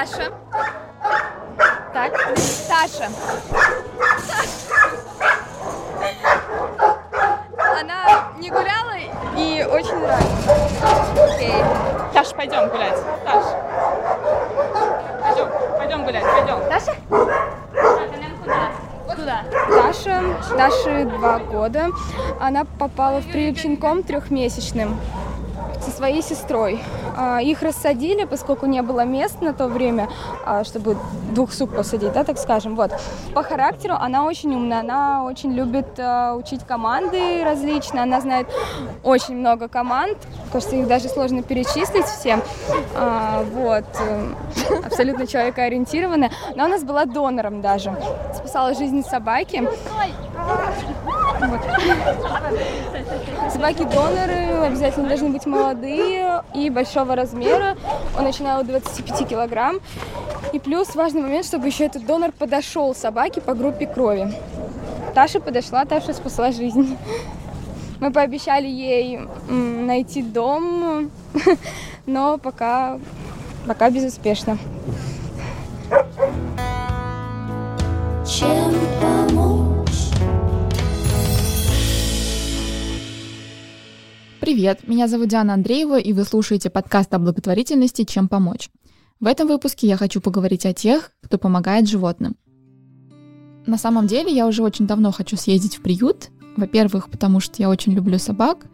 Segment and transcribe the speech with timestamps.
[0.00, 0.32] Таша.
[1.92, 2.12] Так,
[2.66, 3.08] Таша.
[7.78, 8.94] Она не гуляла
[9.36, 11.34] и очень нравится.
[11.34, 11.52] Окей.
[12.14, 12.96] Таш, пойдем гулять.
[13.26, 13.44] Таш.
[15.20, 16.60] Пойдем, пойдем гулять, пойдем.
[16.70, 16.96] Таша?
[19.06, 19.44] Куда?
[19.68, 20.22] Таша,
[20.56, 21.88] Таше два года.
[22.40, 24.98] Она попала в приют щенком трехмесячным
[25.82, 26.82] со своей сестрой.
[27.22, 30.08] А, Их рассадили, поскольку не было мест на то время,
[30.46, 30.96] а, чтобы
[31.32, 32.76] двух сук посадить, да, так скажем.
[32.76, 32.92] Вот.
[33.34, 38.46] По характеру она очень умная, она очень любит а, учить команды различные, она знает
[39.04, 40.16] очень много команд,
[40.50, 42.38] кажется, их даже сложно перечислить все.
[42.96, 43.84] А, Вот.
[44.00, 44.32] э,
[44.86, 46.30] Абсолютно человекоориентированная.
[46.54, 47.92] Но она у нас была донором даже.
[48.34, 49.68] Спасала жизнь собаки.
[51.40, 51.60] Вот.
[53.48, 57.76] Собаки-доноры обязательно должны быть молодые и большого размера.
[58.16, 59.80] Он начинал от 25 килограмм.
[60.52, 64.32] И плюс важный момент, чтобы еще этот донор подошел собаке по группе крови.
[65.14, 66.96] Таша подошла, Таша спасла жизнь.
[68.00, 71.10] Мы пообещали ей найти дом,
[72.06, 72.98] но пока,
[73.66, 74.58] пока безуспешно.
[78.26, 79.19] Чем
[84.40, 88.70] Привет, меня зовут Диана Андреева, и вы слушаете подкаст о благотворительности «Чем помочь».
[89.20, 92.36] В этом выпуске я хочу поговорить о тех, кто помогает животным.
[93.66, 96.30] На самом деле я уже очень давно хочу съездить в приют.
[96.56, 98.64] Во-первых, потому что я очень люблю собак,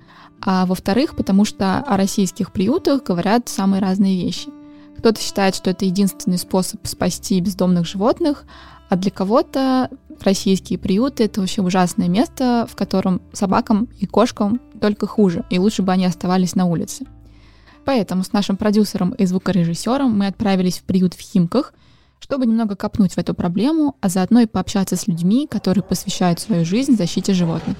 [0.41, 4.51] а во-вторых, потому что о российских приютах говорят самые разные вещи.
[4.99, 8.45] Кто-то считает, что это единственный способ спасти бездомных животных,
[8.89, 15.07] а для кого-то российские приюты— это вообще ужасное место, в котором собакам и кошкам только
[15.07, 17.07] хуже, и лучше бы они оставались на улице.
[17.85, 21.73] Поэтому с нашим продюсером и звукорежиссером мы отправились в приют в Химках,
[22.19, 26.65] чтобы немного копнуть в эту проблему, а заодно и пообщаться с людьми, которые посвящают свою
[26.65, 27.77] жизнь защите животных.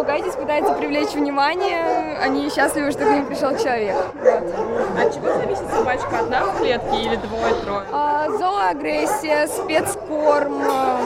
[0.00, 2.16] Пугайтесь, пытаются привлечь внимание.
[2.22, 3.94] Они счастливы, что к ним пришел человек.
[4.14, 4.98] Вот.
[4.98, 6.20] От чего зависит собачка?
[6.20, 7.84] Одна в клетке или двое-трое?
[7.92, 10.62] А, зооагрессия, спецкорм.
[10.66, 11.00] а,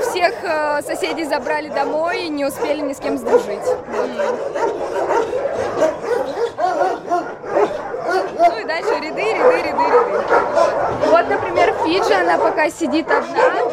[0.00, 3.58] Всех а, соседей забрали домой и не успели ни с кем сдружить.
[8.38, 10.24] Ну и дальше ряды, ряды, ряды, ряды.
[11.06, 13.69] Вот, например, Фиджи, она пока сидит одна, а,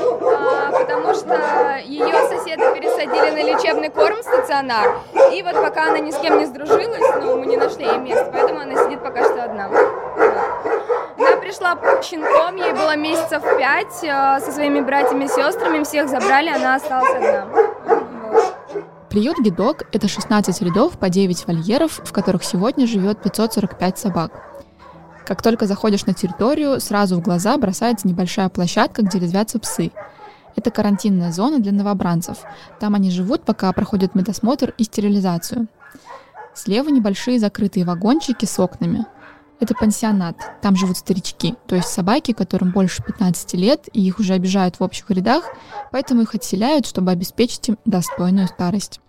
[1.35, 4.99] что ее соседи пересадили на лечебный корм стационар.
[5.33, 8.29] И вот пока она ни с кем не сдружилась, ну, мы не нашли ей места,
[8.31, 9.69] поэтому она сидит пока что одна.
[11.17, 16.49] Она пришла щенком, ей было месяцев пять, э, со своими братьями и сестрами, всех забрали,
[16.49, 17.47] она осталась одна.
[19.09, 24.31] Приют Гидок— это 16 рядов по 9 вольеров, в которых сегодня живет 545 собак.
[25.25, 29.91] Как только заходишь на территорию, сразу в глаза бросается небольшая площадка, где резвятся псы.
[30.57, 32.40] Это карантинная зона для новобранцев.
[32.79, 35.68] Там они живут, пока проходят медосмотр и стерилизацию.
[36.56, 39.06] Слева небольшие закрытые вагончики с окнами.
[39.59, 44.34] Это пансионат, там живут старички, то есть собаки, которым больше 15 лет, и их уже
[44.34, 45.46] обижают в общих рядах,
[45.91, 49.00] поэтому их отселяют, чтобы обеспечить им достойную старость.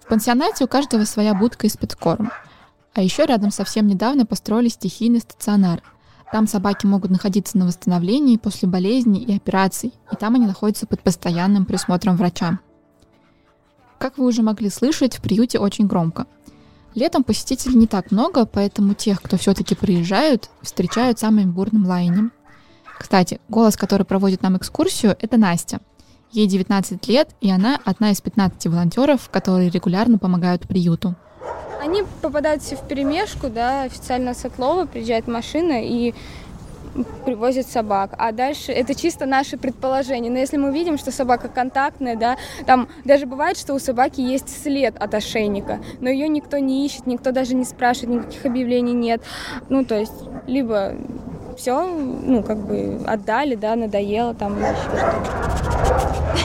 [0.00, 2.30] В пансионате у каждого своя будка и спецкорм.
[2.94, 5.82] А еще рядом совсем недавно построили стихийный стационар.
[6.32, 11.02] Там собаки могут находиться на восстановлении после болезней и операций, и там они находятся под
[11.02, 12.58] постоянным присмотром врача.
[13.98, 16.26] Как вы уже могли слышать, в приюте очень громко.
[16.94, 22.32] Летом посетителей не так много, поэтому тех, кто все-таки приезжают, встречают самым бурным лаянием.
[22.98, 25.80] Кстати, голос, который проводит нам экскурсию, это Настя.
[26.30, 31.14] Ей 19 лет, и она одна из 15 волонтеров, которые регулярно помогают приюту.
[31.82, 36.14] Они попадают все в перемешку, да, официально с отлова приезжает машина и
[37.24, 38.10] привозят собак.
[38.18, 40.30] А дальше это чисто наши предположения.
[40.30, 42.36] Но если мы видим, что собака контактная, да,
[42.66, 47.06] там даже бывает, что у собаки есть след от ошейника, но ее никто не ищет,
[47.06, 49.20] никто даже не спрашивает, никаких объявлений нет.
[49.68, 50.12] Ну, то есть,
[50.46, 50.94] либо
[51.58, 54.88] все, ну, как бы отдали, да, надоело там или еще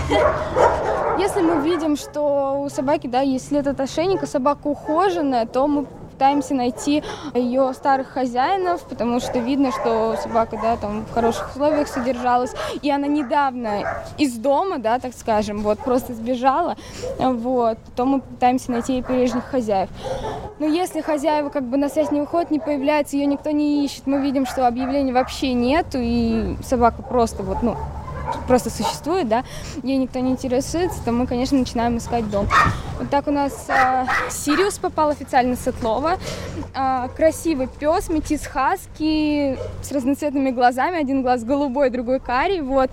[0.08, 0.87] что-то.
[1.18, 5.88] Если мы видим, что у собаки, да, есть след от ошейника, собака ухоженная, то мы
[6.12, 7.04] пытаемся найти
[7.34, 12.92] ее старых хозяинов, потому что видно, что собака, да, там в хороших условиях содержалась, и
[12.92, 16.76] она недавно из дома, да, так скажем, вот просто сбежала,
[17.20, 19.90] вот, то мы пытаемся найти ей прежних хозяев.
[20.60, 24.06] Но если хозяева как бы на связь не выходят, не появляется, ее никто не ищет,
[24.06, 27.76] мы видим, что объявлений вообще нету, и собака просто вот, ну,
[28.48, 29.44] просто существует, да,
[29.84, 32.48] ей никто не интересуется, то мы, конечно, начинаем искать дом.
[33.00, 36.18] Вот так у нас э, Сириус попал официально с Отлова.
[36.76, 41.00] Э, красивый пес, метис хаски с разноцветными глазами.
[41.00, 42.62] Один глаз голубой, другой карий.
[42.62, 42.90] Вот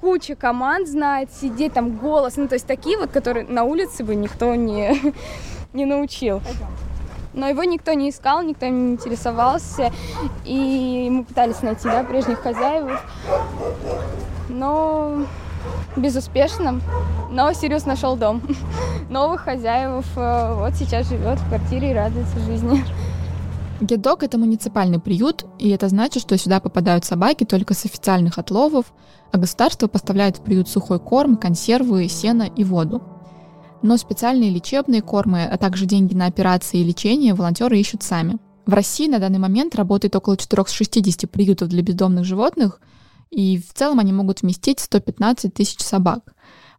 [0.00, 4.14] куча команд знает, сидеть там голос, ну то есть такие вот, которые на улице бы
[4.14, 5.14] никто не,
[5.72, 6.40] не научил.
[7.34, 9.92] Но его никто не искал, никто не интересовался,
[10.44, 13.00] и мы пытались найти, да, прежних хозяев,
[14.48, 15.26] но
[15.96, 16.80] безуспешно.
[17.30, 18.42] Но Сириус нашел дом.
[19.10, 22.84] Новых хозяев э, вот сейчас живет в квартире и радуется жизни.
[23.80, 28.86] Геддог— это муниципальный приют, и это значит, что сюда попадают собаки только с официальных отловов,
[29.30, 33.02] а государство поставляет в приют сухой корм, консервы, сено и воду.
[33.82, 38.38] Но специальные лечебные кормы, а также деньги на операции и лечение волонтеры ищут сами.
[38.66, 42.80] В России на данный момент работает около 460 приютов для бездомных животных,
[43.30, 46.34] и в целом они могут вместить 115 тысяч собак.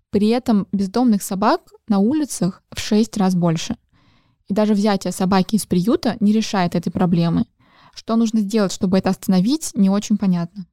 [0.10, 3.76] При этом бездомных собак на улицах в 6 раз больше–
[4.50, 7.46] и даже взятие собаки из приюта не решает этой проблемы.
[7.96, 10.66] Что нужно сделать, чтобы это остановить, не очень понятно.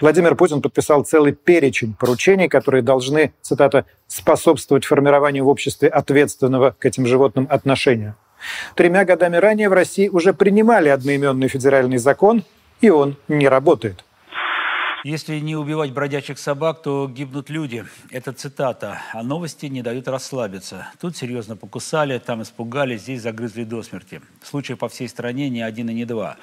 [0.00, 6.84] Владимир Путин подписал целый перечень поручений, которые должны, цитата, «способствовать формированию в обществе ответственного к
[6.84, 8.16] этим животным отношения».
[8.74, 12.44] Тремя годами ранее в России уже принимали одноименный федеральный закон,
[12.80, 14.04] и он не работает.
[15.04, 17.84] Если не убивать бродячих собак, то гибнут люди.
[18.10, 19.02] Это цитата.
[19.12, 20.88] А новости не дают расслабиться.
[20.98, 24.22] Тут серьезно покусали, там испугались, здесь загрызли до смерти.
[24.42, 26.38] Случаев по всей стране не один и не два.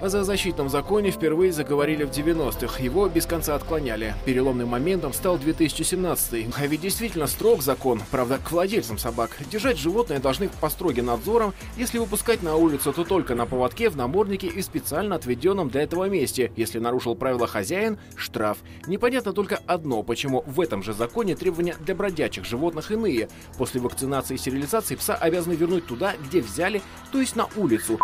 [0.00, 2.82] О зоозащитном законе впервые заговорили в 90-х.
[2.82, 4.14] Его без конца отклоняли.
[4.24, 9.36] Переломным моментом стал 2017 А ведь действительно строг закон, правда, к владельцам собак.
[9.50, 11.52] Держать животное должны по строгим надзорам.
[11.76, 16.08] Если выпускать на улицу, то только на поводке, в наморднике и специально отведенном для этого
[16.08, 16.50] месте.
[16.56, 18.56] Если нарушил правила хозяин– штраф.
[18.86, 23.28] Непонятно только одно, почему в этом же законе требования для бродячих животных иные.
[23.58, 26.80] После вакцинации и стерилизации пса обязаны вернуть туда, где взяли,
[27.12, 27.98] то есть на улицу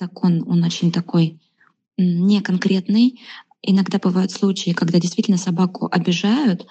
[0.00, 1.38] закон, он очень такой
[1.98, 3.20] неконкретный.
[3.62, 6.66] Иногда бывают случаи, когда действительно собаку обижают,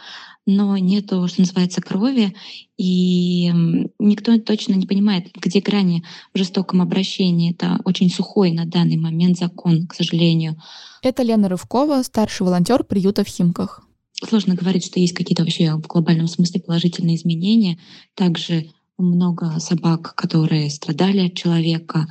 [0.48, 2.36] но нету, что называется, крови,
[2.78, 3.52] и
[4.00, 6.04] никто точно не понимает, где грани
[6.34, 7.52] в жестоком обращении.
[7.52, 10.60] Это очень сухой на данный момент закон, к сожалению.
[11.04, 13.84] Это Лена Рывкова, старший волонтер приюта в Химках.
[14.14, 17.78] Сложно говорить, что есть какие-то вообще в глобальном смысле положительные изменения.
[18.16, 22.08] Также много собак, которые страдали от человека,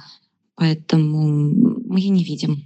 [0.59, 1.29] Поэтому
[1.87, 2.65] мы ее не видим.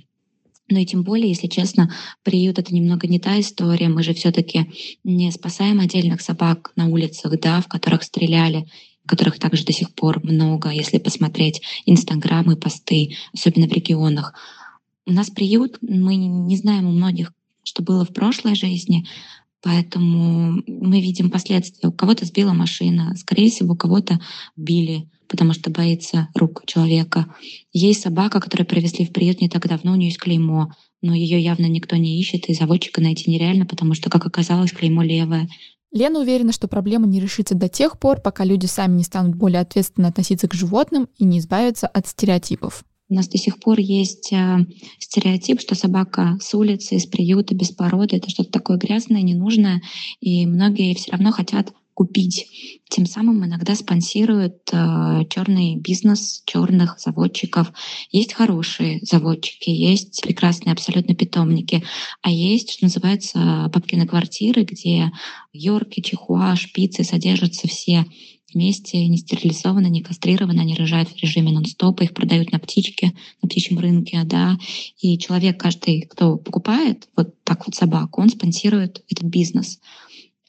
[0.70, 3.90] Но и тем более, если честно, приют это немного не та история.
[3.90, 4.70] Мы же все-таки
[5.04, 8.66] не спасаем отдельных собак на улицах, да, в которых стреляли,
[9.04, 14.32] которых также до сих пор много, если посмотреть инстаграмы, посты, особенно в регионах.
[15.06, 19.06] У нас приют, мы не знаем у многих, что было в прошлой жизни,
[19.60, 21.90] поэтому мы видим последствия.
[21.90, 24.18] У кого-то сбила машина, скорее всего, кого-то
[24.56, 27.26] били, потому что боится рук человека.
[27.72, 31.40] Есть собака, которую привезли в приют не так давно, у нее есть клеймо, но ее
[31.40, 35.48] явно никто не ищет, и заводчика найти нереально, потому что, как оказалось, клеймо левое.
[35.90, 39.60] Лена уверена, что проблема не решится до тех пор, пока люди сами не станут более
[39.60, 42.84] ответственно относиться к животным и не избавятся от стереотипов.
[43.08, 44.66] У нас до сих пор есть э,
[44.98, 49.82] стереотип, что собака с улицы, из приюта, без породы— это что-то такое грязное, ненужное,
[50.20, 52.80] и многие все равно хотят купить.
[52.88, 57.72] Тем самым иногда спонсируют э, черный бизнес черных заводчиков.
[58.10, 61.84] Есть хорошие заводчики, есть прекрасные абсолютно питомники,
[62.22, 65.12] а есть, что называется, папкины квартиры, где
[65.52, 68.06] йорки, чихуа, шпицы содержатся все
[68.54, 73.48] вместе, не стерилизованы, не кастрированы, они рожают в режиме нон-стопа, их продают на птичке, на
[73.48, 74.58] птичьем рынке, да,
[75.00, 79.80] и человек каждый, кто покупает вот так вот собаку, он спонсирует этот бизнес.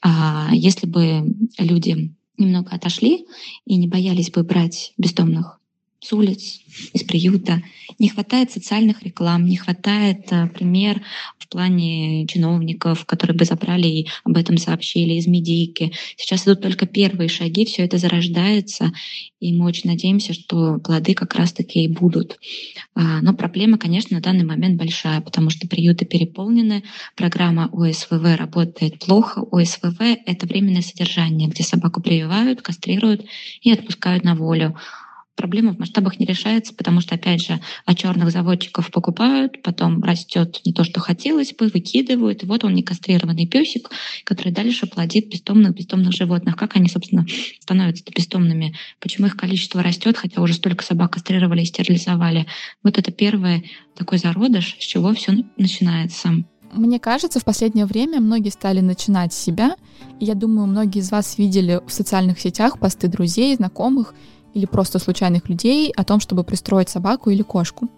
[0.06, 3.26] А если бы люди немного отошли
[3.64, 5.60] и не боялись бы брать бездомных
[6.04, 6.60] с улиц,
[6.92, 7.62] из приюта.
[7.98, 11.02] Не хватает социальных реклам, не хватает, например,
[11.38, 15.92] в плане чиновников, которые бы забрали и об этом сообщили из медийки.
[16.16, 18.92] Сейчас идут только первые шаги, все это зарождается,
[19.40, 22.38] и мы очень надеемся, что плоды как раз-таки и будут.
[22.94, 26.82] А, но проблема, конечно, на данный момент большая, потому что приюты переполнены,
[27.16, 29.40] программа ОСВВ работает плохо.
[29.40, 33.24] ОСВВ— это временное содержание, где собаку прививают, кастрируют
[33.62, 34.76] и отпускают на волю
[35.36, 40.60] проблема в масштабах не решается, потому что, опять же, от черных заводчиков покупают, потом растет
[40.64, 43.90] не то, что хотелось бы, выкидывают, и вот он некастрированный песик,
[44.24, 46.56] который дальше плодит бестомных бестомных животных.
[46.56, 47.26] Как они, собственно,
[47.60, 48.74] становятся бестомными?
[49.00, 52.46] Почему их количество растет, хотя уже столько собак кастрировали и стерилизовали?
[52.82, 56.44] Вот это первый такой зародыш, с чего все начинается.
[56.72, 59.76] Мне кажется, в последнее время многие стали начинать себя,
[60.18, 64.12] и я думаю, многие из вас видели в социальных сетях посты друзей, знакомых
[64.54, 67.88] или просто случайных людей о том, чтобы пристроить собаку или кошку.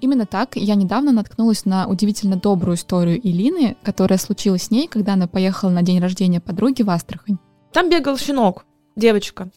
[0.00, 5.12] Именно так я недавно наткнулась на удивительно добрую историю Илины, которая случилась с ней, когда
[5.12, 7.38] она поехала на день рождения подруги в Астрахань.
[7.72, 8.64] Там бегал щенок,
[8.96, 9.50] девочка.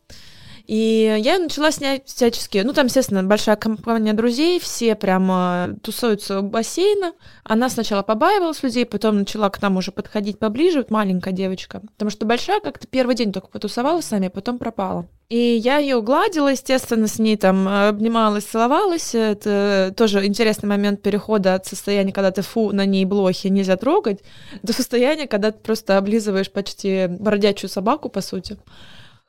[0.65, 2.60] И я начала снять всячески.
[2.60, 7.13] Ну, там, естественно, большая компания друзей, все прямо тусуются у бассейна.
[7.43, 11.82] Она сначала побаивалась людей, потом начала к нам уже подходить поближе, вот маленькая девочка.
[11.93, 15.05] Потому что большая как-то первый день только потусовалась с нами, а потом пропала.
[15.27, 19.15] И я ее гладила, естественно, с ней там обнималась, целовалась.
[19.15, 24.22] Это тоже интересный момент перехода от состояния, когда ты фу, на ней блохи, нельзя трогать,
[24.62, 28.58] до состояния, когда ты просто облизываешь почти бродячую собаку, по сути.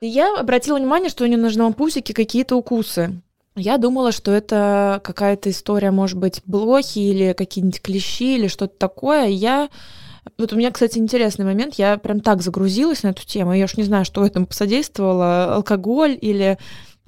[0.00, 3.20] Я обратила внимание, что у нее на ножном пусике какие-то укусы.
[3.56, 9.26] Я думала, что это какая-то история, может быть, блохи или какие-нибудь клещи или что-то такое.
[9.26, 9.68] Я
[10.38, 11.74] вот у меня, кстати, интересный момент.
[11.74, 13.52] Я прям так загрузилась на эту тему.
[13.52, 15.54] Я уж не знаю, что этому посодействовало.
[15.54, 16.58] Алкоголь или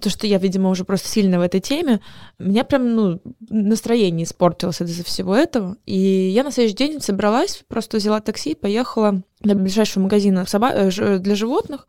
[0.00, 2.00] то, что я, видимо, уже просто сильно в этой теме,
[2.38, 5.76] меня прям, ну, настроение испортилось из-за всего этого.
[5.86, 11.34] И я на следующий день собралась, просто взяла такси, поехала до ближайшего магазина э, для
[11.34, 11.88] животных,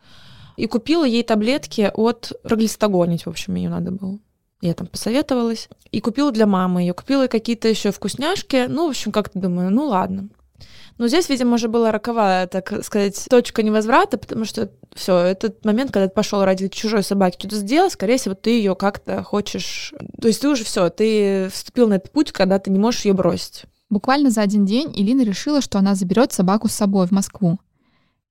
[0.58, 4.20] и купила ей таблетки от проглистогонить, в общем, ее надо было.
[4.62, 5.70] Я там посоветовалась.
[5.92, 6.94] И купила для мамы ее.
[6.94, 8.66] Купила какие-то еще вкусняшки.
[8.68, 10.30] Ну, в общем, как-то думаю, ну ладно.
[10.98, 15.92] Но здесь, видимо, уже была роковая, так сказать, точка невозврата, потому что все, этот момент,
[15.92, 19.94] когда ты пошел ради чужой собаки что-то сделать, скорее всего, ты ее как-то хочешь.
[20.20, 23.14] То есть ты уже все, ты вступил на этот путь, когда ты не можешь ее
[23.14, 23.66] бросить.
[23.92, 27.60] Буквально за один день Илина решила, что она заберет собаку с собой в Москву.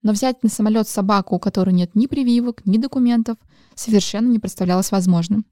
[0.07, 3.39] Но взять на самолет собаку, у которой нет ни прививок, ни документов,
[3.75, 5.45] совершенно не представлялось возможным.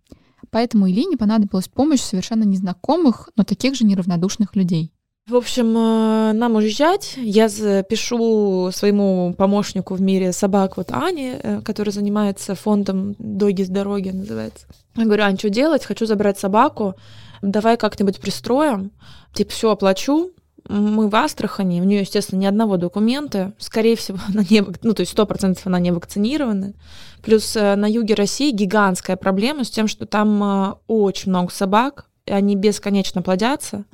[0.51, 4.93] Поэтому Илине понадобилась помощь совершенно незнакомых, но таких же неравнодушных людей.
[5.27, 7.15] В общем, э, нам уезжать.
[7.17, 7.49] Я
[7.83, 14.11] пишу своему помощнику в мире собак, вот Ане, э, который занимается фондом «Доги с дороги»
[14.11, 14.69] называется.
[14.95, 15.85] Я говорю, Ань, что делать?
[15.85, 16.95] Хочу забрать собаку.
[17.43, 18.93] Давай как-нибудь пристроим.
[19.33, 20.31] Типа, все оплачу,
[20.69, 25.01] мы в Астрахани, у нее, естественно, ни одного документа, скорее всего, она не, ну, то
[25.01, 26.75] есть сто процентов она не вакцинирована.
[27.23, 32.07] Плюс э, на юге России гигантская проблема с тем, что там э, очень много собак,
[32.27, 33.85] и они бесконечно плодятся,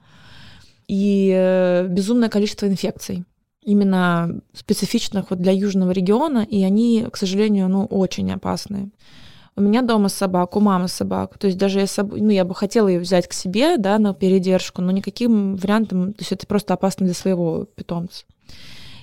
[0.86, 3.24] и э, безумное количество инфекций
[3.62, 8.90] именно специфичных вот для южного региона, и они, к сожалению, ну, очень опасные.
[9.60, 11.36] У меня дома собак, у мамы собак.
[11.38, 12.14] То есть даже я, соб...
[12.14, 16.20] ну, я бы хотела ее взять к себе, да, на передержку, но никаким вариантом, то
[16.20, 18.24] есть это просто опасно для своего питомца.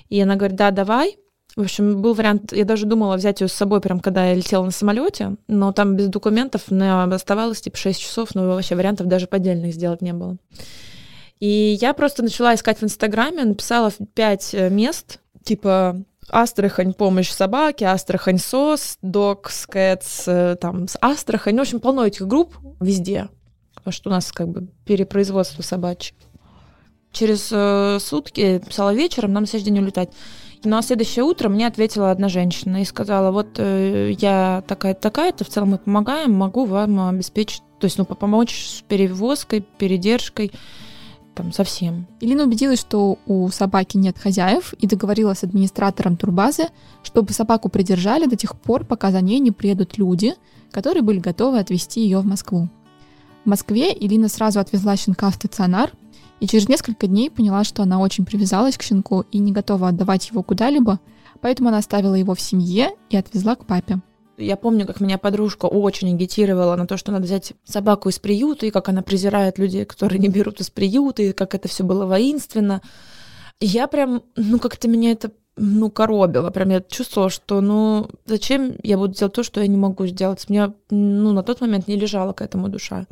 [0.08, 1.16] И она говорит, да, давай.
[1.54, 4.64] В общем, был вариант, я даже думала взять ее с собой, прям когда я летела
[4.64, 9.74] на самолете, но там без документов оставалось типа 6 часов, но вообще вариантов даже поддельных
[9.74, 10.36] сделать не было.
[11.38, 17.86] И я просто начала искать в Инстаграме, написала 5 э, мест, типа Астрахань помощь собаке,
[17.86, 20.28] Астрахань СОС, Докс, Кэтс,
[20.60, 21.54] там, Астрахань.
[21.54, 23.28] Ну, в общем, полно этих групп везде,
[23.74, 26.14] потому что у нас как бы перепроизводство собачье.
[27.12, 30.10] Через э, сутки, писала вечером, нам на следующий день улетать.
[30.64, 35.44] Но на следующее утро мне ответила одна женщина и сказала, вот э, я такая-то, такая-то,
[35.44, 40.52] в целом мы помогаем, могу вам обеспечить, то есть, ну, помочь с перевозкой, передержкой
[41.38, 42.06] там совсем.
[42.20, 46.64] Илина убедилась, что у собаки нет хозяев и договорилась с администратором турбазы,
[47.04, 50.34] чтобы собаку придержали до тех пор, пока за ней не приедут люди,
[50.72, 52.68] которые были готовы отвезти ее в Москву.
[53.44, 55.92] В Москве Илина сразу отвезла щенка в стационар
[56.40, 60.28] и через несколько дней поняла, что она очень привязалась к щенку и не готова отдавать
[60.30, 60.98] его куда-либо,
[61.40, 64.00] поэтому она оставила его в семье и отвезла к папе.
[64.38, 68.66] Я помню, как меня подружка очень агитировала на то, что надо взять собаку из приюта,
[68.66, 72.06] и как она презирает людей, которые не берут из приюта, и как это все было
[72.06, 72.80] воинственно.
[73.58, 76.50] И я прям, ну, как-то меня это ну, коробило.
[76.50, 80.46] Прям я чувствовала, что, ну, зачем я буду делать то, что я не могу сделать?
[80.48, 83.06] У меня, ну, на тот момент не лежала к этому душа.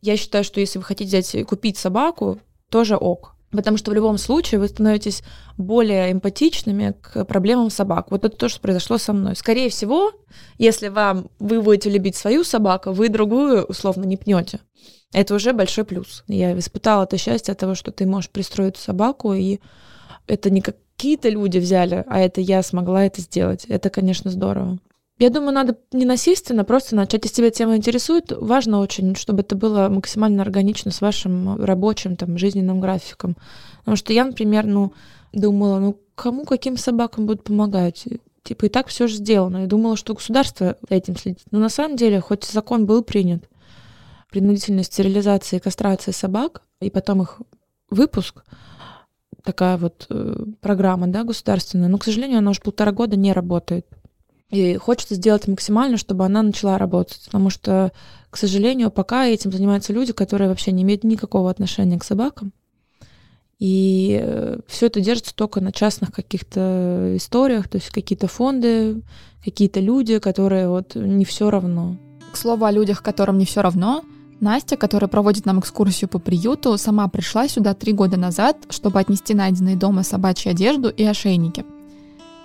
[0.00, 3.34] Я считаю, что если вы хотите взять купить собаку, тоже ок.
[3.50, 5.22] Потому что в любом случае вы становитесь
[5.56, 8.10] более эмпатичными к проблемам собак.
[8.10, 9.34] Вот это то, что произошло со мной.
[9.34, 10.12] Скорее всего,
[10.56, 14.60] если вам вы будете любить свою собаку, вы другую условно не пнете.
[15.12, 16.22] Это уже большой плюс.
[16.28, 19.58] Я испытала это счастье от того, что ты можешь пристроить собаку, и
[20.28, 23.64] это не какие-то люди взяли, а это я смогла это сделать.
[23.64, 24.78] Это, конечно, здорово.
[25.20, 29.54] Я думаю, надо не насильственно, просто начать, если тебя тема интересует, важно очень, чтобы это
[29.54, 33.36] было максимально органично с вашим рабочим, там, жизненным графиком.
[33.80, 34.94] Потому что я, например, ну,
[35.34, 38.08] думала, ну, кому, каким собакам будут помогать?
[38.44, 39.58] Типа, и так все же сделано.
[39.58, 41.44] Я думала, что государство этим следит.
[41.50, 43.44] Но на самом деле, хоть закон был принят,
[44.30, 47.42] принудительной стерилизации и кастрации собак, и потом их
[47.90, 48.42] выпуск,
[49.44, 53.86] такая вот э, программа, да, государственная, но, к сожалению, она уже полтора года не работает.
[54.50, 57.92] И хочется сделать максимально, чтобы она начала работать, потому что,
[58.30, 62.52] к сожалению, пока этим занимаются люди, которые вообще не имеют никакого отношения к собакам.
[63.60, 69.02] И э, все это держится только на частных каких-то историях, то есть какие-то фонды,
[69.44, 71.96] какие-то люди, которые вот не все равно.
[72.32, 74.02] К слову о людях, которым не все равно,
[74.40, 79.34] Настя, которая проводит нам экскурсию по приюту, сама пришла сюда три года назад, чтобы отнести
[79.34, 81.64] найденные дома собачью одежду и ошейники.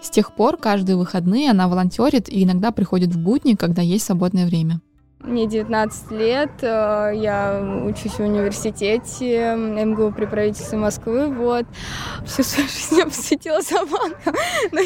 [0.05, 4.45] С тех пор каждые выходные она волонтерит и иногда приходит в будни, когда есть свободное
[4.45, 4.79] время.
[5.19, 11.65] Мне 19 лет, э, я учусь в университете МГУ при правительстве Москвы, вот.
[12.23, 14.35] Всю свою жизнь я посвятила собакам.
[14.71, 14.81] Ну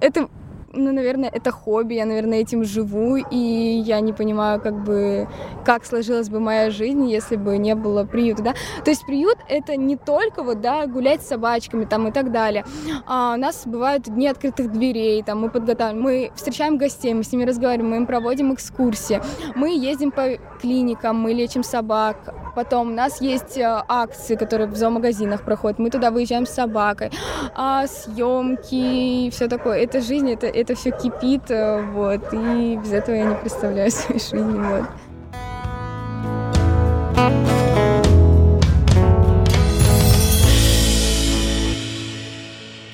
[0.00, 0.28] это
[0.72, 5.28] ну, наверное, это хобби, я, наверное, этим живу, и я не понимаю, как бы,
[5.64, 8.54] как сложилась бы моя жизнь, если бы не было приюта, да.
[8.84, 12.64] То есть приют— это не только вот, да, гулять с собачками там и так далее.
[13.06, 17.32] А у нас бывают дни открытых дверей, там мы подготавливаем, мы встречаем гостей, мы с
[17.32, 19.20] ними разговариваем, мы им проводим экскурсии,
[19.54, 24.76] мы ездим по клиникам, мы лечим собак, потом у нас есть э, акции, которые в
[24.76, 27.10] зоомагазинах проходят, мы туда выезжаем с собакой,
[27.54, 29.78] а съемки и все такое.
[29.78, 34.20] Это жизнь, это, это все кипит, э, вот, и без этого я не представляю своей
[34.20, 34.84] жизни, вот.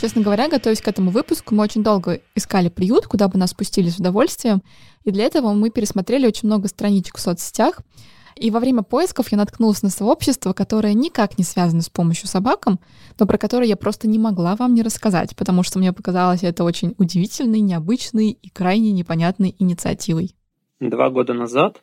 [0.00, 3.88] Честно говоря, готовясь к этому выпуску, мы очень долго искали приют, куда бы нас пустили
[3.90, 4.62] с удовольствием.
[5.04, 7.80] И для этого мы пересмотрели очень много страничек в соцсетях.
[8.38, 12.78] И во время поисков я наткнулась на сообщество, которое никак не связано с помощью собакам,
[13.18, 16.62] но про которое я просто не могла вам не рассказать, потому что мне показалось это
[16.62, 20.36] очень удивительной, необычной и крайне непонятной инициативой.
[20.78, 21.82] Два года назад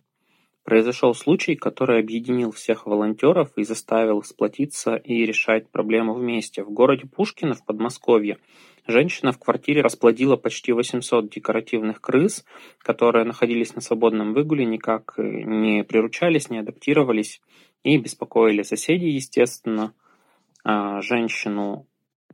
[0.63, 6.63] произошел случай, который объединил всех волонтеров и заставил сплотиться и решать проблему вместе.
[6.63, 8.38] В городе Пушкино в Подмосковье
[8.88, 12.45] Женщина в квартире расплодила почти 800 декоративных крыс,
[12.80, 17.41] которые находились на свободном выгуле, никак э, не приручались, не адаптировались
[17.84, 19.93] и беспокоили соседей, естественно.
[20.63, 21.88] А, женщину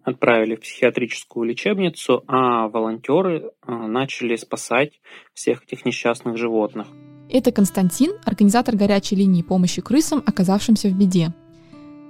[0.04, 5.00] отправили в психиатрическую лечебницу, а волонтеры а, начали спасать
[5.34, 6.88] всех этих несчастных животных.
[7.30, 11.34] Это Константин, организатор горячей линии помощи крысам, оказавшимся в беде.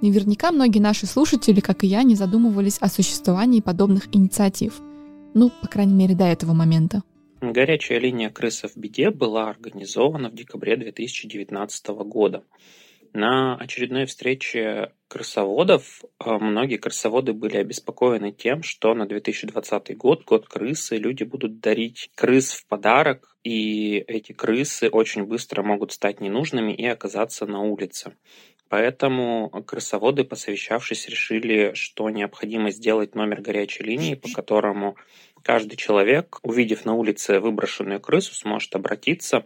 [0.02, 4.80] Наверняка многие наши слушатели, как и я, не задумывались о существовании подобных инициатив.
[5.32, 7.02] Ну, по крайней мере, до этого момента.
[7.40, 12.42] Горячая линия «Крыса в беде» была организована в декабре 2019 года.
[13.12, 20.48] На очередной встрече крысоводов э, многие крысоводы были обеспокоены тем, что на 2020 год, год
[20.48, 26.72] крысы, люди будут дарить крыс в подарок, и эти крысы очень быстро могут стать ненужными
[26.72, 28.16] и оказаться на улице.
[28.72, 34.96] Поэтому крысоводы, посовещавшись, решили, что необходимо сделать номер горячей линии, по которому
[35.42, 39.44] каждый человек, увидев на улице выброшенную крысу, сможет обратиться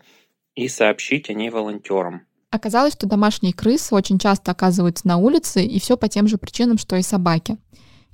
[0.54, 2.22] и сообщить о ней волонтерам.
[2.50, 6.78] Оказалось, что домашние крысы очень часто оказываются на улице, и все по тем же причинам,
[6.78, 7.58] что и собаки.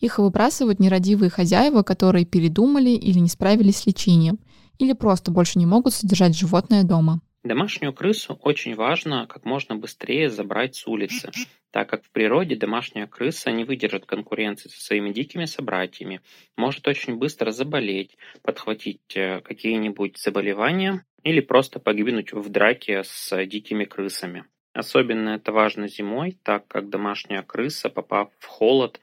[0.01, 4.39] Их выбрасывают нерадивые хозяева, которые передумали или не справились с лечением,
[4.79, 7.21] или просто больше не могут содержать животное дома.
[7.45, 11.33] Домашнюю крысу очень важно как можно быстрее забрать с улицы,
[11.73, 16.21] так как в природе домашняя крыса не выдержит конкуренции со своими дикими собратьями,
[16.57, 23.87] может очень быстро заболеть, подхватить э, какие-нибудь заболевания или просто погибнуть в драке с дикими
[23.87, 24.45] крысами.
[24.73, 29.01] Особенно это важно зимой, так как домашняя крыса, попав в холод,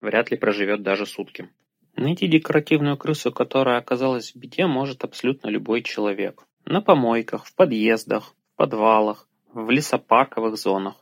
[0.00, 1.48] вряд ли проживет даже сутки.
[1.94, 8.34] Найти декоративную крысу, которая оказалась в беде, может абсолютно любой человек на помойках, в подъездах,
[8.52, 10.94] в подвалах, в лесопарковых зонах.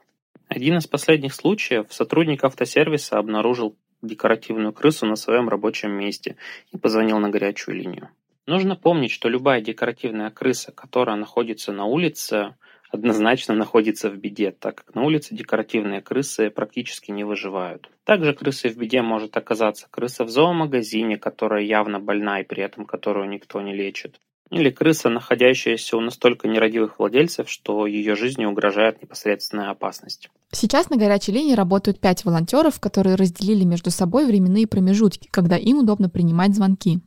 [0.48, 6.36] Один из последних случаев сотрудник автосервиса обнаружил декоративную крысу на своем рабочем месте
[6.72, 8.10] и позвонил на горячую линию.
[8.46, 12.54] Нужно помнить, что любая декоративная крыса, которая находится на улице,
[12.92, 17.90] однозначно находится в беде, так как на улице декоративные крысы практически не выживают.
[18.04, 22.86] Также крысой в беде может оказаться крыса в зоомагазине, которая явно больна и при этом
[22.86, 24.20] которую никто не лечит.
[24.50, 30.30] Или крыса, находящаяся у настолько нерадивых владельцев, что ее жизни угрожает непосредственная опасность.
[30.52, 35.78] Сейчас на горячей линии работают пять волонтеров, которые разделили между собой временные промежутки, когда им
[35.78, 37.00] удобно принимать звонки.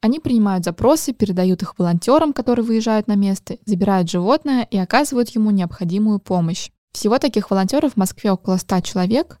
[0.00, 5.50] Они принимают запросы, передают их волонтерам, которые выезжают на место, забирают животное и оказывают ему
[5.50, 6.70] необходимую помощь.
[6.92, 9.40] Всего таких волонтеров в Москве около 100 человек,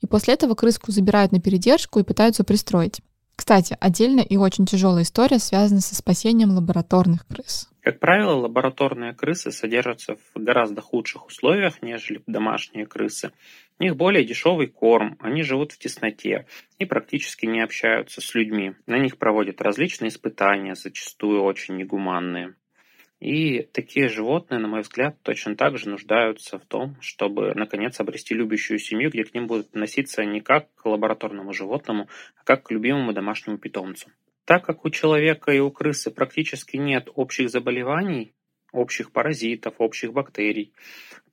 [0.00, 3.00] и после этого крыску забирают на передержку и пытаются пристроить.
[3.40, 7.70] Кстати, отдельная и очень тяжелая история связана со спасением лабораторных крыс.
[7.80, 13.32] Как правило, лабораторные крысы содержатся в гораздо худших условиях, нежели домашние крысы.
[13.78, 16.44] У них более дешевый корм, они живут в тесноте
[16.78, 18.74] и практически не общаются с людьми.
[18.86, 22.56] На них проводят различные испытания, зачастую очень негуманные.
[23.20, 28.34] И такие животные, на мой взгляд, точно так же нуждаются в том, чтобы, наконец, обрести
[28.34, 32.70] любящую семью, где к ним будут относиться не как к лабораторному животному, а как к
[32.70, 34.08] любимому домашнему питомцу.
[34.46, 38.32] Так как у человека и у крысы практически нет общих заболеваний,
[38.72, 40.72] общих паразитов, общих бактерий,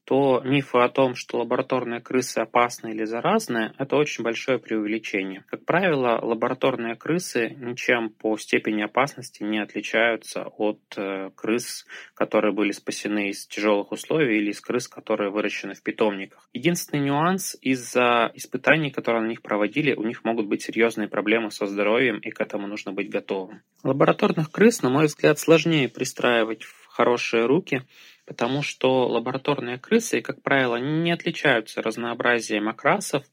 [0.07, 5.43] то мифы о том, что лабораторные крысы опасны или заразны, это очень большое преувеличение.
[5.49, 12.71] Как правило, лабораторные крысы ничем по степени опасности не отличаются от э, крыс, которые были
[12.71, 16.47] спасены из тяжелых условий или из крыс, которые выращены в питомниках.
[16.53, 21.67] Единственный нюанс из-за испытаний, которые на них проводили, у них могут быть серьезные проблемы со
[21.67, 23.61] здоровьем, и к этому нужно быть готовым.
[23.83, 27.83] Лабораторных крыс, на мой взгляд, сложнее пристраивать в хорошие руки,
[28.27, 33.23] потому что лабораторные крысы, как правило, не отличаются разнообразием окрасов,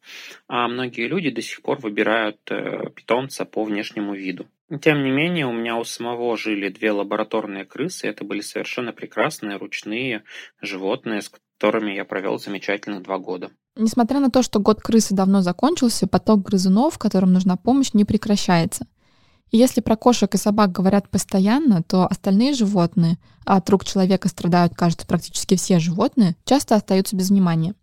[0.48, 4.46] а многие люди до сих пор выбирают э, питомца по внешнему виду.
[4.80, 9.58] Тем не менее, у меня у самого жили две лабораторные крысы, это были совершенно прекрасные
[9.58, 10.22] ручные
[10.62, 13.50] животные, с которыми я провел замечательных два года.
[13.76, 18.86] Несмотря на то, что год крысы давно закончился, поток грызунов, которым нужна помощь, не прекращается.
[19.50, 24.28] И если про кошек и собак говорят постоянно, то остальные животные, а от рук человека
[24.28, 27.74] страдают, кажется, практически все животные, часто остаются без внимания.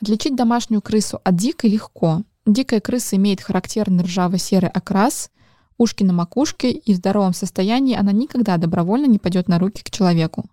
[0.00, 2.22] Отличить домашнюю крысу от дикой легко.
[2.44, 5.30] Дикая крыса имеет характерный ржаво-серый окрас,
[5.78, 9.90] ушки на макушке, и в здоровом состоянии она никогда добровольно не пойдет на руки к
[9.90, 10.44] человеку.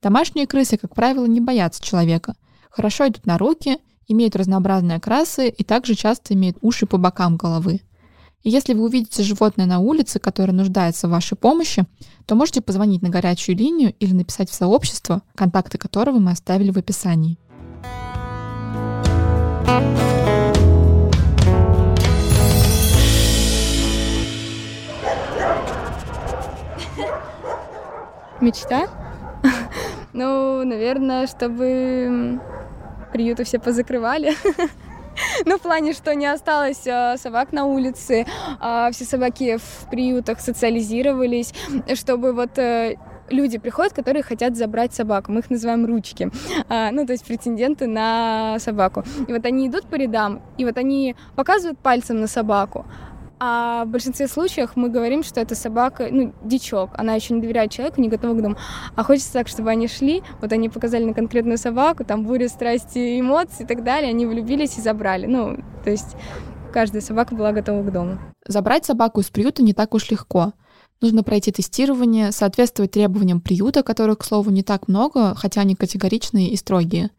[0.00, 2.36] Домашние крысы, как правило, не боятся человека,
[2.70, 7.80] хорошо идут на руки, имеют разнообразные окрасы и также часто имеют уши по бокам головы.
[8.44, 11.84] Если вы увидите животное на улице, которое нуждается в вашей помощи,
[12.24, 16.78] то можете позвонить на горячую линию или написать в сообщество, контакты которого мы оставили в
[16.78, 17.36] описании.
[28.40, 28.88] Мечта?
[30.14, 32.40] Ну, наверное, чтобы
[33.12, 34.34] приюты все позакрывали.
[35.44, 38.26] Ну, в плане, что не осталось а, собак на улице,
[38.60, 41.52] а все собаки в приютах социализировались,
[41.94, 42.96] чтобы вот э,
[43.30, 45.32] люди приходят, которые хотят забрать собаку.
[45.32, 46.30] Мы их называем ручки.
[46.68, 49.04] А, ну, то есть претенденты на собаку.
[49.26, 52.86] И вот они идут по рядам, и вот они показывают пальцем на собаку.
[53.40, 56.90] А в большинстве случаев мы говорим, что это собака, ну, дичок.
[56.94, 58.56] Она еще не доверяет человеку, не готова к дому.
[58.96, 63.20] А хочется так, чтобы они шли, вот они показали на конкретную собаку, там буря страсти,
[63.20, 65.26] эмоций и так далее, они влюбились и забрали.
[65.26, 66.16] Ну, то есть
[66.72, 68.18] каждая собака была готова к дому.
[68.46, 70.52] Забрать собаку из приюта не так уж легко.
[71.00, 76.48] Нужно пройти тестирование, соответствовать требованиям приюта, которых, к слову, не так много, хотя они категоричные
[76.48, 77.10] и строгие.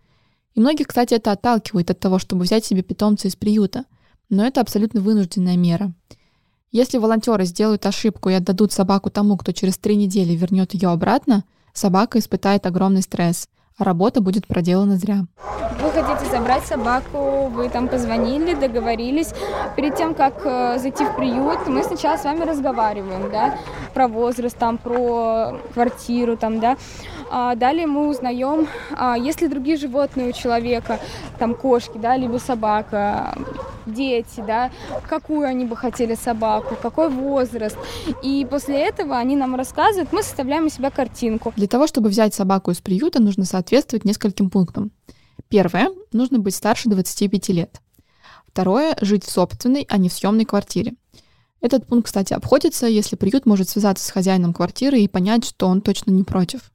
[0.54, 3.86] И многих, кстати, это отталкивает от того, чтобы взять себе питомца из приюта–
[4.30, 5.94] но это абсолютно вынужденная мера.
[6.72, 11.44] Если волонтеры сделают ошибку и отдадут собаку тому, кто через три недели вернет ее обратно,
[11.74, 13.48] собака испытает огромный стресс,
[13.80, 15.26] работа будет проделана зря.
[15.82, 19.34] Вы хотите забрать собаку, вы там позвонили, договорились.
[19.78, 23.58] Перед тем, как э, зайти в приют, мы сначала с вами разговариваем, да,
[23.94, 26.76] про возраст, там, про квартиру, там, да.
[27.32, 31.00] А далее мы узнаем, а, есть ли другие животные у человека,
[31.38, 33.36] там кошки, да, либо собака,
[33.86, 34.72] дети, да,
[35.08, 37.78] какую они бы хотели собаку, какой возраст.
[38.24, 41.54] И после этого они нам рассказывают, мы составляем у себя картинку.
[41.56, 44.92] Для того, чтобы взять собаку из приюта, нужно соответствовать нескольким пунктам.
[45.48, 47.82] Первое, нужно быть старше 25 лет.
[48.48, 50.96] Второе, жить в собственной, а не в съемной квартире.
[51.62, 55.82] Этот пункт, кстати, обходится, если приют может связаться с хозяином квартиры и понять, что он
[55.82, 56.72] точно не против.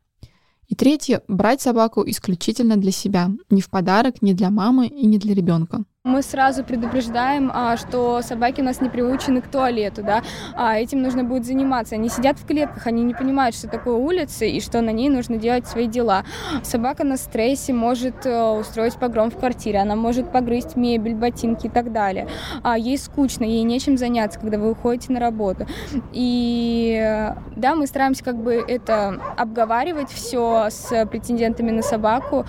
[0.68, 5.18] И третье, брать собаку исключительно для себя, не в подарок, не для мамы и не
[5.18, 5.84] для ребенка.
[6.06, 10.22] Мы сразу предупреждаем, а, что собаки у нас не приучены к туалету, да,
[10.54, 11.94] а этим нужно будет заниматься.
[11.94, 15.38] Они сидят в клетках, они не понимают, что такое улица и что на ней нужно
[15.38, 16.24] делать свои дела.
[16.62, 21.70] Собака на стрессе может э, устроить погром в квартире, она может погрызть мебель, ботинки и
[21.70, 22.28] так далее.
[22.62, 25.66] А ей скучно, ей нечем заняться, когда вы уходите на работу.
[26.12, 32.44] И да, мы стараемся как бы это обговаривать все с претендентами на собаку,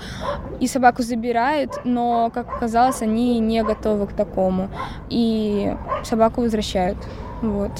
[0.59, 4.69] и собаку забирают, но, как оказалось, они не готовы к такому.
[5.09, 6.97] И собаку возвращают.
[7.41, 7.71] Вот.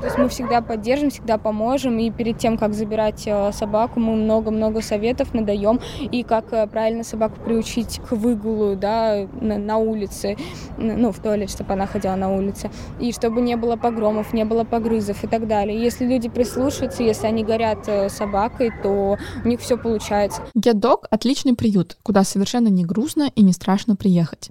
[0.00, 1.98] То есть мы всегда поддержим, всегда поможем.
[1.98, 5.80] И перед тем, как забирать э, собаку, мы много-много советов надаем.
[6.00, 10.36] И как э, правильно собаку приучить к выгулу да, на, на улице,
[10.76, 12.70] ну, в туалет, чтобы она ходила на улице.
[13.00, 15.80] И чтобы не было погромов, не было погрызов и так далее.
[15.82, 20.42] Если люди прислушаются, если они горят э, собакой, то у них все получается.
[20.56, 24.50] Get отличный приют, куда совершенно не грустно и не страшно приехать.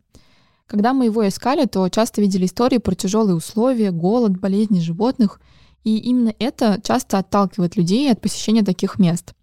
[0.68, 5.40] Когда мы его искали, то часто видели истории про тяжелые условия, голод, болезни животных,
[5.84, 9.34] и именно это часто отталкивает людей от посещения таких мест.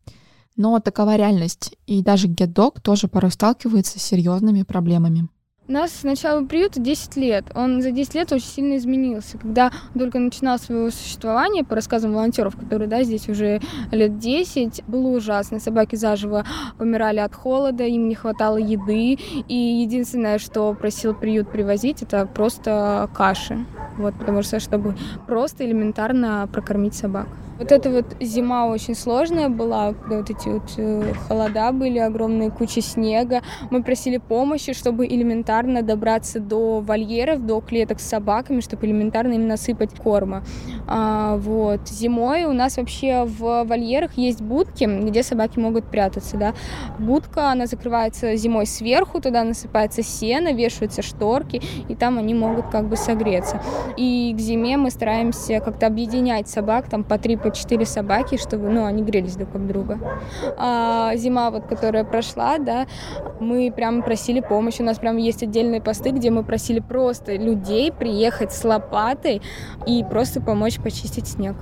[0.57, 5.29] Но такова реальность, и даже Get Dog тоже порой сталкивается с серьезными проблемами.
[5.71, 7.45] Нас с начала приюта 10 лет.
[7.55, 9.39] Он за 10 лет очень сильно изменился.
[9.39, 13.61] Когда он только начинал свое существование, по рассказам волонтеров, которые да, здесь уже
[13.93, 15.61] лет 10, было ужасно.
[15.61, 16.45] Собаки заживо
[16.77, 19.17] помирали от холода, им не хватало еды.
[19.47, 23.65] И единственное, что просил приют привозить, это просто каши.
[23.97, 24.97] Вот, потому что, чтобы
[25.29, 27.29] просто элементарно прокормить собак.
[27.61, 32.51] Вот эта вот зима очень сложная была, когда вот эти вот э, холода были, огромные
[32.51, 33.43] кучи снега.
[33.71, 39.47] Мы просили помощи, чтобы элементарно добраться до вольеров, до клеток с собаками, чтобы элементарно им
[39.47, 40.43] насыпать корма.
[40.87, 41.87] А, вот.
[41.87, 46.55] Зимой у нас вообще в вольерах есть будки, где собаки могут прятаться, да.
[46.99, 52.89] Будка, она закрывается зимой сверху, туда насыпается сено, вешаются шторки, и там они могут как
[52.89, 53.61] бы согреться.
[53.99, 58.69] И к зиме мы стараемся как-то объединять собак, там по три, по четыре собаки, чтобы,
[58.69, 59.99] ну, они грелись друг об друга.
[60.57, 62.87] А зима, вот, которая прошла, да,
[63.41, 67.93] мы прям просили помощи, у нас прям есть отдельные посты, где мы просили просто людей
[67.93, 69.43] приехать с лопатой
[69.87, 71.57] и просто помочь почистить снег.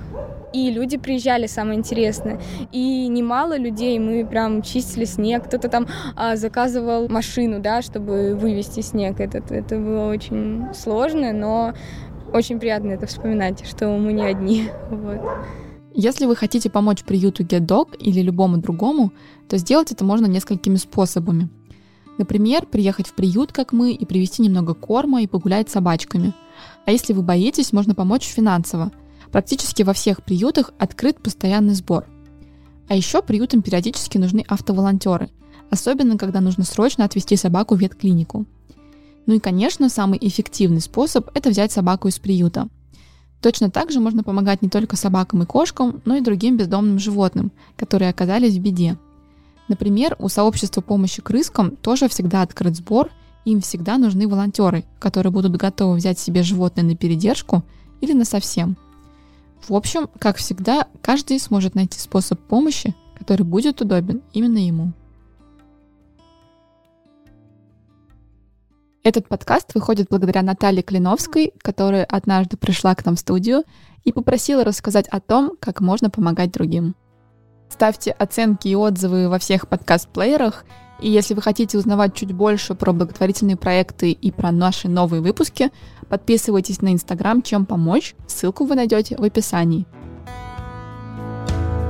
[0.51, 2.39] И люди приезжали, самое интересное.
[2.71, 5.45] И немало людей, мы прям чистили снег.
[5.45, 9.51] Кто-то там а, заказывал машину, да, чтобы вывести снег этот.
[9.51, 11.73] Это было очень сложно, но
[12.33, 14.69] очень приятно это вспоминать, что мы не одни.
[14.89, 15.19] Вот.
[16.01, 19.11] Если вы хотите помочь приюту Get Dog или любому другому,
[19.49, 21.49] то сделать это можно несколькими способами.
[22.17, 26.33] Например, приехать в приют, как мы, и привезти немного корма и погулять с собачками.
[26.85, 28.93] А если вы боитесь, можно помочь финансово.
[29.29, 32.05] Практически во всех приютах открыт постоянный сбор.
[32.87, 35.29] А еще приютам периодически нужны автоволонтеры,
[35.69, 38.45] особенно когда нужно срочно отвезти собаку в ветклинику.
[39.25, 42.69] Ну и, конечно, самый эффективный способ– это взять собаку из приюта.
[43.41, 47.51] Точно так же можно помогать не только собакам и кошкам, но и другим бездомным животным,
[47.77, 48.97] которые оказались в беде.
[49.69, 53.09] Например, у сообщества помощи крыскам тоже всегда открыт сбор,
[53.45, 57.63] им всегда нужны волонтеры, которые будут готовы взять себе животное на передержку
[58.01, 58.77] или на совсем.
[59.65, 64.93] В общем, как всегда, каждый сможет найти способ помощи, который будет удобен именно ему.
[69.01, 73.63] Этот подкаст выходит благодаря Наталье Клиновской, которая однажды пришла к нам в студию
[74.03, 76.95] и попросила рассказать о том, как можно помогать другим.
[77.69, 80.65] Ставьте оценки и отзывы во всех подкаст-плеерах,
[81.01, 85.71] и если вы хотите узнавать чуть больше про благотворительные проекты и про наши новые выпуски,
[86.09, 89.85] подписывайтесь на Инстаграм «Чем помочь», ссылку вы найдете в описании.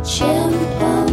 [0.06, 1.09] Чем